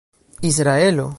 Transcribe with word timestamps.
israelo 0.41 1.07